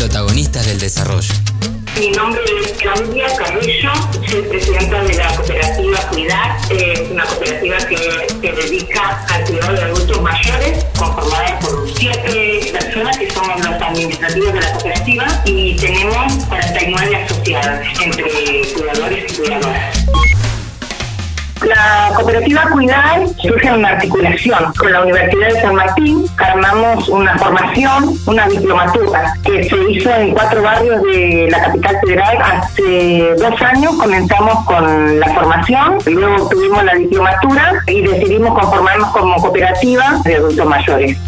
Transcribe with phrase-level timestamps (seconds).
[0.00, 1.34] protagonistas del desarrollo.
[1.98, 3.90] Mi nombre es Claudia Carrillo,
[4.30, 9.82] soy presidenta de la cooperativa Cuidar, es una cooperativa que se dedica al cuidado de
[9.82, 16.46] adultos mayores, conformada por siete personas que son los administrativos de la cooperativa y tenemos
[16.46, 20.19] 49 asociados entre cuidadores y cuidadoras.
[21.62, 26.24] La cooperativa Cuidar surge en una articulación con la Universidad de San Martín.
[26.38, 32.38] Armamos una formación, una diplomatura, que se hizo en cuatro barrios de la capital federal.
[32.42, 39.36] Hace dos años comenzamos con la formación, luego tuvimos la diplomatura y decidimos conformarnos como
[39.36, 41.18] cooperativa de adultos mayores.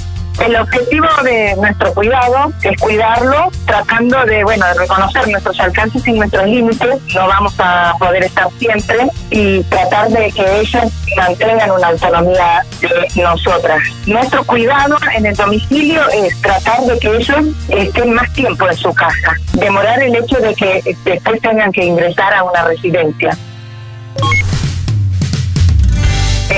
[0.41, 6.12] El objetivo de nuestro cuidado es cuidarlo tratando de, bueno, de reconocer nuestros alcances y
[6.12, 7.00] nuestros límites.
[7.14, 10.84] No vamos a poder estar siempre y tratar de que ellos
[11.16, 13.80] mantengan una autonomía de nosotras.
[14.06, 18.92] Nuestro cuidado en el domicilio es tratar de que ellos estén más tiempo en su
[18.94, 23.36] casa, demorar el hecho de que después tengan que ingresar a una residencia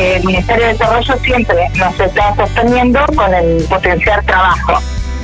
[0.05, 4.81] el Ministerio de Desarrollo siempre nos está sosteniendo con el potenciar trabajo.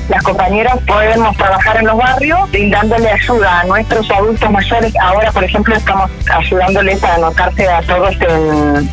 [0.09, 4.93] Las compañeras podemos trabajar en los barrios brindándole ayuda a nuestros adultos mayores.
[5.01, 8.15] Ahora, por ejemplo, estamos ayudándoles a anotarse a todos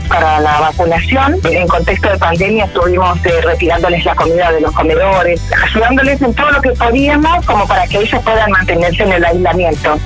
[0.08, 1.40] para la vacunación.
[1.44, 6.52] En contexto de pandemia estuvimos eh, retirándoles la comida de los comedores, ayudándoles en todo
[6.52, 9.98] lo que podíamos como para que ellos puedan mantenerse en el aislamiento.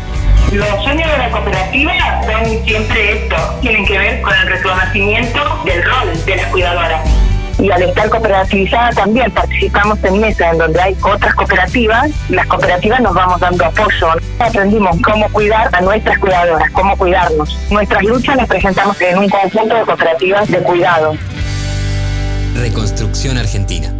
[0.52, 1.92] Los sueños de la cooperativa
[2.64, 7.08] siempre esto, tienen que ver con el reconocimiento del rol de las cuidadoras.
[7.58, 13.00] Y al estar cooperativizada también participamos en mesas en donde hay otras cooperativas, las cooperativas
[13.00, 14.08] nos vamos dando apoyo.
[14.38, 17.56] Aprendimos cómo cuidar a nuestras cuidadoras, cómo cuidarnos.
[17.70, 21.14] Nuestras luchas las presentamos en un conjunto de cooperativas de cuidado.
[22.56, 23.92] Reconstrucción Argentina.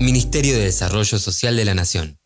[0.00, 2.17] Ministerio de Desarrollo Social de la Nación.